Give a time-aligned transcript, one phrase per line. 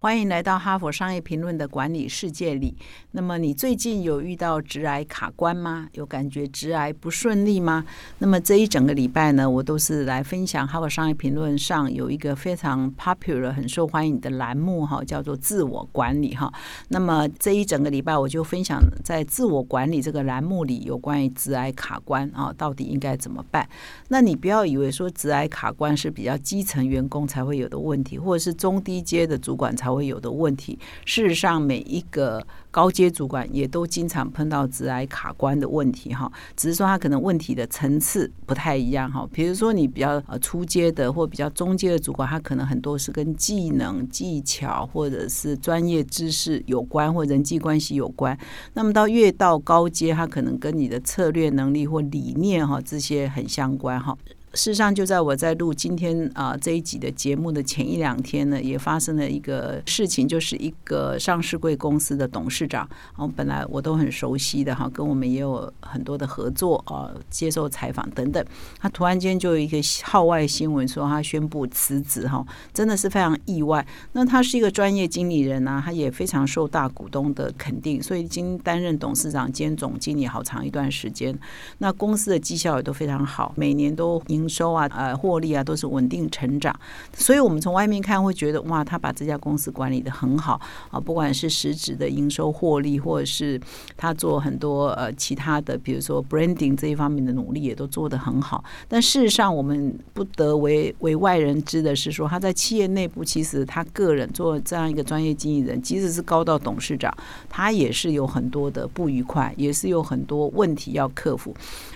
[0.00, 2.72] 欢迎来到哈佛商业评论的管理世界里。
[3.10, 5.88] 那么，你最近有遇到直癌卡关吗？
[5.94, 7.84] 有感觉直癌不顺利吗？
[8.18, 16.52] 那么这一整个礼拜呢，我都是来分享哈佛商业评论上有一个非常 popular、很受欢迎的栏目哈，叫做自我管理哈。
[16.90, 23.68] 那么这一整个礼拜，我就分享在自我管理这个栏目里有关于直癌卡关啊，到底应该怎么办？
[24.10, 29.87] 那你不要以为说直癌卡关是比较基层员工才会有的问题，或者是中低阶的主管才。
[29.88, 30.78] 才会有的问题。
[31.04, 39.26] 事实上，每一个高阶主管也都经常碰到直癌卡关的问题哈，只是说他可能问题的层次不太一样哈。
[39.32, 48.38] 比如说，你比较呃初阶的或比较中阶的主管，他可能很多是跟技能、技巧或者是专业知识有关，或人际关系有关。
[48.74, 54.16] 那么到越到高阶，他可能跟你的策略能力或理念哈这些很相关哈。
[54.54, 68.42] 事实上，就在我在录今天啊这一集的节目的前一两天呢，也发生了一个事情，就是一个上市贵公司的董事长，哦，本来我都很熟悉的哈，跟我们也有很多的合作啊，接受采访等等，
[68.78, 73.86] 他突然间就有一个号外新闻说他宣布辞职哈，真的是非常意外。
[74.12, 81.38] 那他是一个专业经理人啊，他也非常受大股东的肯定，所以已经担任董事长兼总经理好长一段时间。
[81.78, 84.20] 那公司的绩效也都非常好，每年都。
[84.38, 86.74] 营收啊，呃，获利啊，都是稳定成长，
[87.12, 93.60] 所以我们从外面看会觉得，哇，他把这家公司管理的很好啊，不管是实质的营收获利，或者是
[93.96, 98.62] 他做很多呃其他的，比如说 branding 这一方面的努力，也都做得很好。
[98.86, 107.12] 但事实上，我们不得为为外人知的是说，他在企业内部，其实他个人做这样一个专业经理人，即使是高到董事长，
[107.48, 111.52] 他也是有很多的不愉快，也是有很多问题要克服。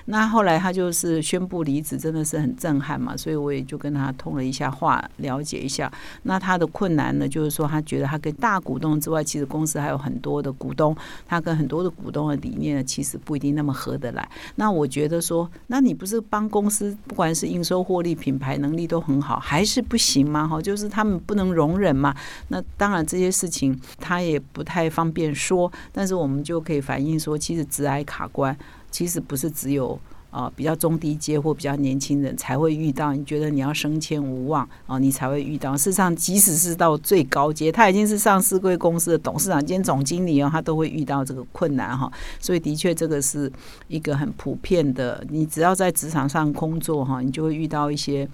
[0.07, 2.32] 那后来他就是宣布离职，真的是。
[2.33, 5.91] 是很震撼嘛，所以我也就跟他通了一下话，了解一下。
[6.23, 14.27] 那他的困难呢，就是说他觉得他跟大股东之外，其实公司还有很多的股东，他跟很多的股东的理念呢，其实不一定那么合得来。
[14.57, 20.49] 那我觉得说，那你不是帮公司，不管是应收、获利、品牌能力都很好，还是不行吗？
[20.49, 22.15] 哈，就是他们不能容忍嘛。
[22.49, 28.57] 那当然这些事情他也不太方便说，但是我们就可以反映说，其实直癌卡关，
[28.91, 29.99] 其实不是只有。
[30.33, 33.13] 啊，比较中低阶或比较年轻人才会遇到。
[33.13, 35.77] 你觉得你要升迁无望啊，你才会遇到。
[35.77, 42.11] 事实上，即使是到最高阶，他已经是上市贵公司的董事长兼总经理哦，他都会遇到这个困难哈。
[42.41, 43.53] 所以，的确，这个是
[43.87, 45.25] 一个很普遍的。
[45.29, 48.29] 你只要在职场上工作哈，你就会遇到一些。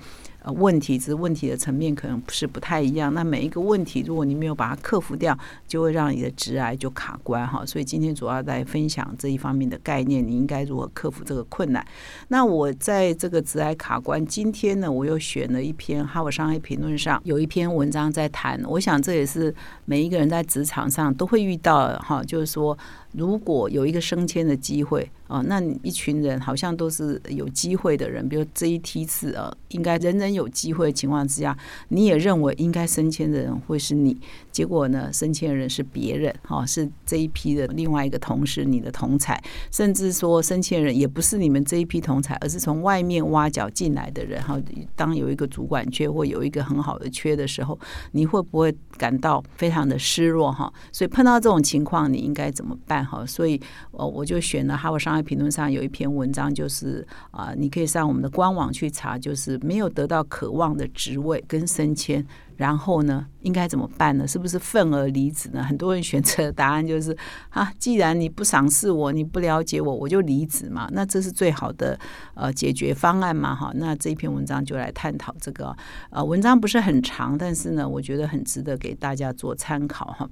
[0.52, 3.12] 问题只是问题的层面可能不是不太一样。
[3.12, 5.36] 那每一个问题，如果你没有把它克服掉，
[5.66, 7.64] 就会让你的直癌就卡关哈。
[7.66, 11.86] 所以今天主要来分享这一方面的概念，你应该如何克服这个困难。
[12.28, 18.60] 那我在这个直癌卡关，今天呢，我又选了一篇《哈佛商业评论》上有一篇文章在谈。
[18.66, 19.54] 我想这也是
[19.84, 22.76] 每一个人在职场上都会遇到哈，就是说。
[23.12, 31.56] 如果有一个升迁的机会啊，那一群人好像都是有机会的人，比如这一梯次啊，应该人人有有机会的情况之下，
[31.88, 34.18] 你也认为应该升迁的人会是你，
[34.50, 39.38] 结果呢，升迁的人是别人，哈，是这一批的另外一个同事，你的同才，
[39.70, 44.58] 甚至说升迁人也不是你们这一批同才，而是从外面挖角进来的人，哈，
[44.96, 47.78] 当有一个主管缺或有一个很好的缺的时候，
[48.12, 50.72] 你会不会感到非常的失落，哈？
[50.92, 53.04] 所以碰到这种情况，你应该怎么办？
[53.04, 53.60] 哈，所以
[53.90, 62.24] 呃，我就选了《哈佛商业评论》上有一篇文章，就是啊，你可以上我们的官网去查，就是没有得到渴望的职位跟升迁，
[62.56, 64.26] 然后呢，应该怎么办呢？
[64.26, 65.62] 是不是愤而离职呢？
[65.62, 67.16] 很多人选择的答案就是
[67.50, 70.88] 啊，既然你不赏识我，你不了解我，我就离职嘛。
[70.92, 71.98] 那这是最好的
[72.34, 73.54] 呃解决方案嘛？
[73.54, 75.76] 哈，那这一篇文章就来探讨这个
[76.10, 80.28] 呃，文章不是很长，但是呢，我觉得很值得给大家做参考哈。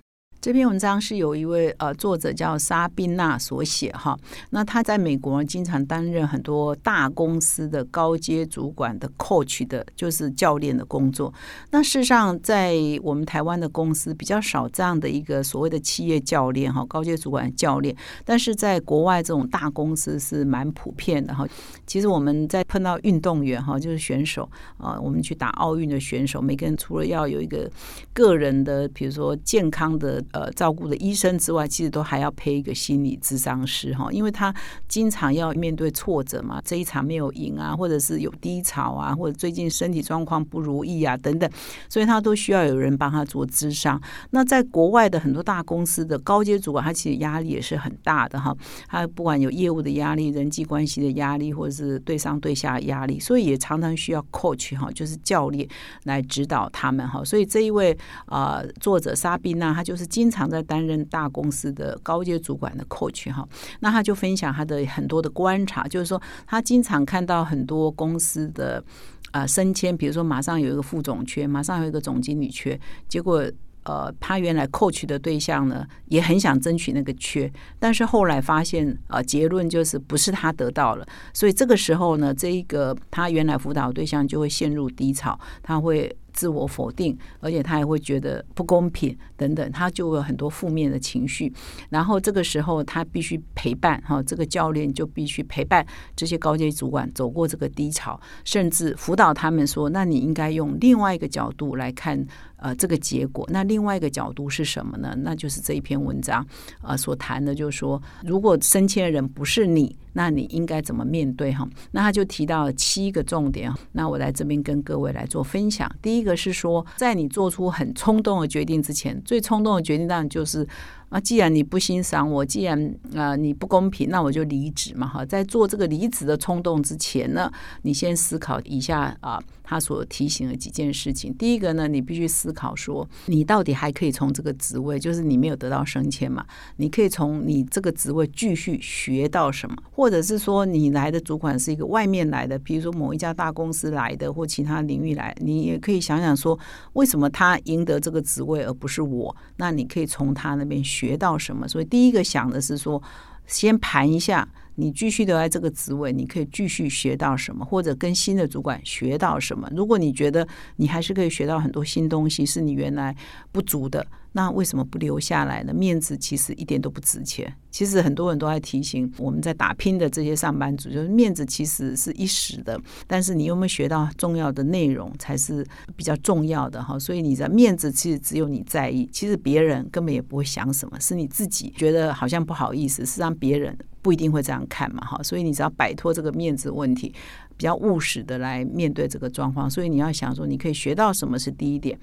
[0.47, 4.17] 这篇文章是有一位呃作者叫沙宾娜所写哈，
[4.51, 11.35] 那他在美国经常担任很多大公司的高阶主管的 coach 的，就是教练的工作。
[11.73, 17.93] 那事实上，在我们台湾的公司比较少这样的一个所谓的企业教练哈，高阶主管教练，
[18.25, 21.45] 但是在国外这种大公司是蛮普遍的哈。
[21.89, 24.49] 其实我们在碰到运动员哈，就是选手
[24.79, 27.69] 啊，我们去打奥运的选手，每个人除了要有一个
[28.13, 30.25] 个人的，比如说健康的。
[30.37, 34.55] 呃照顾的医生之外，其实都还要配一个心理咨商师哈，因为他
[34.87, 41.51] 经常要面对挫折嘛，这一场没有赢啊，或者是有低潮啊，或者最近身体状况不如意啊等等，
[41.89, 44.01] 所以他都需要有人帮他做咨商。
[44.31, 48.55] 那在国外的很多大公司的高阶主管，他其实压力也是很大的哈，
[48.89, 55.67] 他不管有业务的压力、人际关系的压力，或者是对上对下的压力，所以也常常需要 coach 哈，就是教练
[56.05, 57.25] 来指导他们哈。
[57.25, 57.97] 所以这一位
[58.27, 63.49] 啊作者沙宾娜，他就是经经常在担任大公司的高阶主管的 coach 哈。
[63.79, 68.83] 那他就分享他的很多的观察，就是说他经常看到很多公司的
[69.31, 72.79] 啊升迁，比如说马上有一个副总缺，马上有一个总经理缺，
[73.09, 73.49] 结果。
[73.89, 86.13] 呃，他原来 coach 的对象呢，也很想争取那个缺，但是后来发现，呃，结论就是不是他得到了，所以这个时候呢，这一个他原来辅导对象就会陷入低潮，他会。
[86.37, 91.53] 自我否定，而且他也会觉得不公平等等，他就有很多负面的情绪。
[91.89, 95.85] 然后这个时候，他必须陪伴哈，这个教练就必须陪伴
[96.15, 102.25] 这些高阶主管走过这个低潮，甚至辅导他们说：“那你应该用另外一个角度来看
[102.57, 103.47] 呃这个结果。
[103.51, 105.17] 那另外一个角度是什么呢？
[105.21, 106.47] 那就是这一篇文章
[106.81, 111.69] 啊所谈的，就是说，如果升迁的人不是你。”那你应该怎么面对哈？
[111.91, 115.87] 那他就提到了七个重点那我来这边跟各位来做分享。
[116.01, 120.67] 第一个是说，在你做出很冲动的决定之前，最冲动的决定当然就是。
[121.09, 125.25] 啊，既然你不欣赏我，既然啊你不公平，那我就离职嘛哈。
[125.25, 127.49] 在做这个离职的冲动之前呢，
[127.83, 131.35] 你先思考一下啊，他所提醒的几件事情。
[131.35, 136.47] 第一个呢，你必须思考说，你到底还可以从这个职位，就是你没有得到升迁嘛，
[136.77, 146.57] 你可以从你这个职位继续学到什么，或者是说你来的主管是一个外面来的，比如说某一家大公司来的，或其他领域来，你也可以想想说，
[146.93, 149.35] 为什么他赢得这个职位而不是我？
[149.57, 151.17] 那你可以从他那边学。
[151.17, 151.67] 到什么？
[151.67, 153.03] 所以第一个想的是说，
[153.47, 154.47] 先盘一下。
[154.77, 159.69] 你继续留在这个职位，你可以继续学到什么，或者跟新的主管学到什么。
[159.75, 160.47] 如果你觉得
[160.77, 163.15] 你还是可以学到很多新东西，是你原来
[163.51, 165.75] 不足的，那为什么不留下来呢？
[165.75, 167.53] 面子其实一点都不值钱。
[167.71, 176.99] 其实很多人都在提醒我们在打拼的这些上班族，就是面子其实是一时的，但是你有没有学到重要的内容才是比较重要的哈。
[176.99, 183.77] 所以你的面子其实只有你在意，其实别人根本也不会想什么，是你自己觉得好像不好意思，是让别人。
[184.07, 187.13] 不一定会这样看嘛，哈，所以你只要摆脱这个面子问题，
[187.57, 189.69] 比较务实的来面对这个状况。
[189.69, 191.99] 所以你要想说，你可以学到什么是第一点，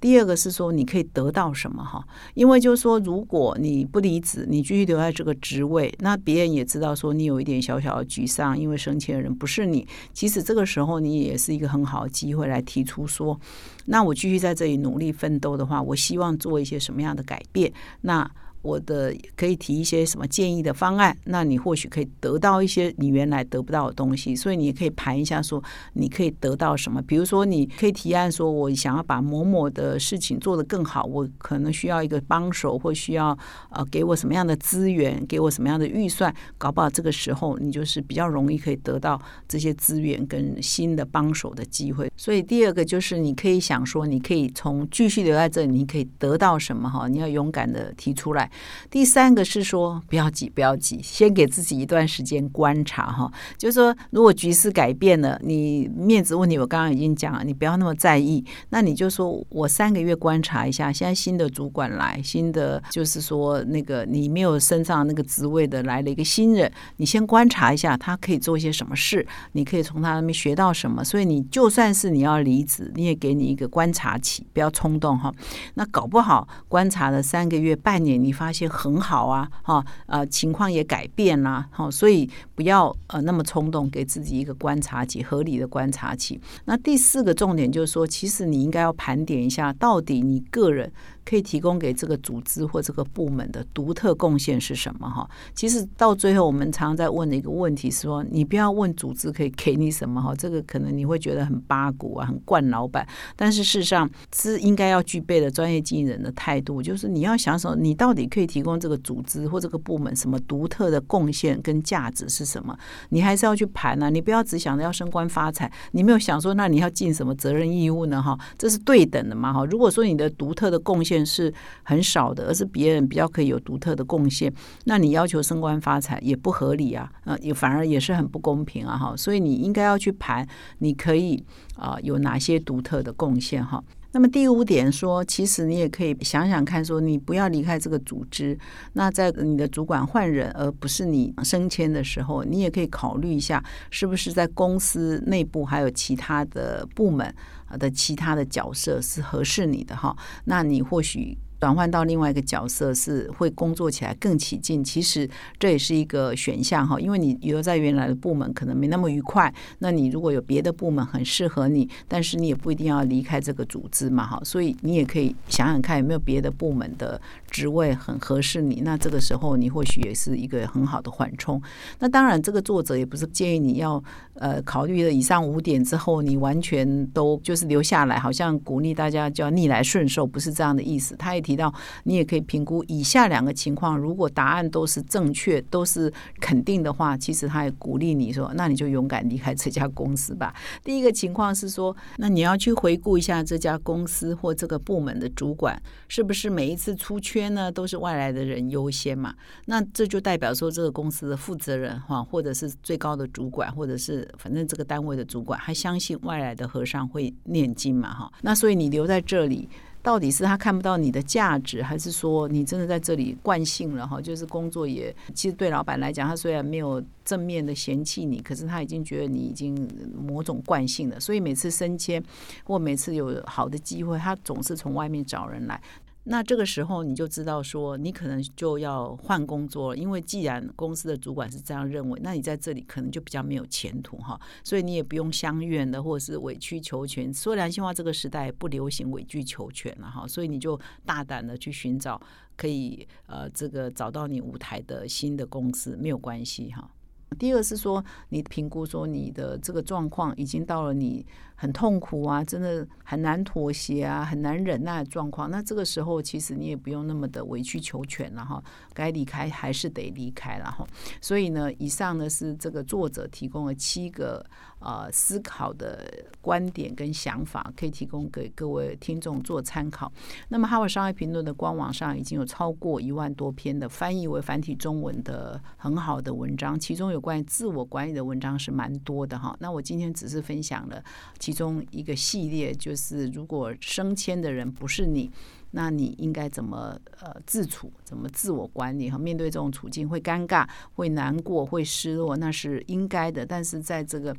[0.00, 2.02] 第二个是说你可以得到什么，哈，
[2.32, 9.86] 因为就是说，如果你不离职，你继续留在这个职位，那别人也知道说你有一点小小的沮丧，因为升迁的人不是你。
[10.14, 13.38] 其实这个时候你也是一个很好的机会来提出说，
[13.84, 17.70] 那我继续在这里努力奋斗的话，我希望做一些什么样的改变？
[18.00, 18.30] 那
[18.64, 25.62] 我的可以提一些什么建议的方案，那你或许可以得到一些你原来得不到的东西，所以你也可以盘一下，说
[25.92, 27.02] 你可以得到什么。
[27.02, 33.38] 比如说，你可以提案说，我想要把某某的事情做得更好，我可能需要一个帮手，或需要
[33.70, 42.10] 呃给我什么样的资源，给我什么样的预算，搞不好这个时候你就是比较容易可以得到这些资源跟新的帮手的机会。
[42.16, 47.06] 所以第二个就是你可以想说，你可以从继续留在这里，你可以得到什么哈？
[47.08, 48.50] 你要勇敢的提出来。
[48.90, 53.30] 第三个是说，不要急，不要急，先给自己一段时间观察哈。
[53.56, 58.44] 就是说，如果局势改变了，你面子问题我刚刚已经讲了，你不要那么在意。
[58.70, 71.02] 那你就说我三个月观察一下，现在新的主管来，新的就是说那个你没有升上那个职位的来了一个新人，你先观察一下他可以做一些什么事，你可以从他那边学到什么。
[71.02, 75.32] 所以你就算是你要离职，你也给你一个观察期，不要冲动哈。
[75.74, 86.38] 那搞不好观察了三个月、半年，你发发现很好啊，哈，呃，情况也改变啦，哈，所以不要呃那么冲动，给自己一个观察期，合理的观察期。
[86.66, 90.92] 那第四个重点就是说，其实你应该要盘点一下，到底你个人。
[91.26, 95.08] 可以提供给这个组织或这个部门的独特贡献是什么？
[95.08, 100.20] 哈，其实到最后我们常常在问的一个问题是说，你不要问组织可以给你什么？
[100.20, 103.08] 哈，这个可能你会觉得很八股啊，很惯老板。
[103.36, 112.76] 但是事实上是应该要具备的专业经营人的态度，就是你要想什么，你到底可以提供这个组织或这个部门什么独特的贡献跟价值是什么？
[113.10, 118.20] 你还是要去盘啊，你不要只想着要升官发财，你没有想说那你要尽什么责任义务呢？
[118.20, 119.52] 哈，这是对等的嘛？
[119.52, 121.52] 哈，如果说你的独特的贡献是
[121.84, 124.52] 很少的，而是别人比较可以有独特的贡献，
[124.86, 130.44] 那你要求升官发财也不合理啊，呃，也反而也是很不公平啊，哈，所以你应该要去盘，
[130.78, 131.44] 你可以
[131.76, 133.82] 啊有哪些独特的贡献哈。
[134.14, 138.56] 那么第五点说，其实你也可以想想看，说你不要离开这个组织。
[138.92, 147.34] 那在你的主管换人，而不是你升迁的时候，你也可以考虑一下，是不是在公司内部还有其他的部门
[147.76, 150.16] 的其他的角色是合适你的哈？
[150.44, 151.36] 那你或许。
[151.64, 155.26] 转换到另外一个角色是会工作起来更起劲，其实
[155.58, 167.18] 这也是一个选项哈，因为你留在原来的部门可能没那么愉快，那你如果有别的部门很适合你，但是你也不一定要离开这个组织嘛哈，所以你也可以想想看有没有别的部门的
[167.50, 171.58] 职位很合适你，那这个时候你或许也是一个很好的缓冲。
[171.98, 174.04] 那当然，这个作者也不是建议你要
[174.34, 181.16] 呃考虑了以上五点之后，你完全都就是留下来，好像鼓励大家叫逆来顺受，不是这样的意思。
[181.16, 181.53] 他也提。
[181.54, 190.52] 提到你也可以评估以下两个情况，如果答案都是正确、都是肯定的话，其实他也鼓励你说，那你就勇敢离开这家公司吧。
[190.82, 199.32] 第一个情况是说，那你要去回顾一下这家公司或这个部门的主管，是不是每一次出缺呢都是外来的人优先嘛？
[199.66, 208.12] 那这就代表说这个公司的负责人哈，或者是最高的主管，或者是反正这个单位的主管，还相信外来的和尚会念经嘛？
[208.12, 209.68] 哈，那所以你留在这里。
[210.04, 214.20] 到底是他看不到你的价值，还是说你真的在这里惯性了哈？
[214.20, 221.18] 就是工作也，其实对老板来讲，他虽然没有正面的嫌弃你，可是他已经觉得你已经某种惯性了。
[221.18, 222.22] 所以每次升迁
[222.64, 225.80] 或每次有好的机会，他总是从外面找人来。
[226.26, 234.40] 那这个时候你就知道说，你可能就要换工作了，因为既然公司的主管是这样认为，那你在这里可能就比较没有前途哈。
[234.62, 237.32] 所以你也不用相怨的，或者是委曲求全。
[237.32, 242.20] 说良心话，这个时代不流行委曲求全了哈，所以你就大胆的去寻找
[242.56, 246.90] 可以呃这个找到你舞台的新的公司，没有关系哈。
[247.36, 251.26] 第二是说，你评估说你的这个状况已经到了你
[251.64, 255.50] 很痛苦啊，真的很难妥协啊，很难忍耐的状况。
[255.50, 260.86] 那这个时候，其实你也不用那么的委曲求全了哈，该离开还是得离开了哈。
[261.20, 264.44] 所以呢，以上呢是这个作者提供了七个
[264.78, 266.08] 呃思考的
[266.40, 270.12] 观点跟想法，可以提供给各位听众做参考。
[270.50, 277.24] 那么，哈佛商业评论的官网上已经有超过一万多篇的翻译为繁体中文的很好的文章，其中有。
[277.24, 281.02] 关于自我管理的文章是蛮多的哈，那我今天只是分享了
[281.38, 285.30] 其中一个系列，就是如果升迁的人不是你，
[285.74, 289.18] 那你应该怎么呃自处，怎么自我管理哈？
[289.18, 294.34] 面对这种处境会尴尬、会难过、会失落，那是应该的，但是在这个。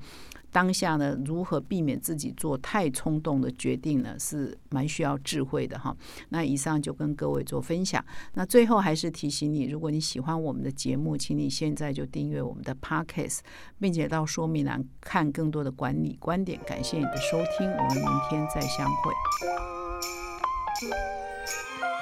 [0.51, 4.17] 当下呢，如何避免自己做太冲动的决定呢？
[4.17, 5.93] 是蛮需要智慧的哈。
[6.29, 8.01] 那以上就跟各位做分享。
[8.35, 13.39] 那最后还是提醒你，如果你喜欢我们的节目，请你现在就订阅我们的 Podcast，
[13.81, 16.57] 并且到说明栏看更多的管理观点。
[16.65, 19.11] 感谢你的收听，我们明天再相会。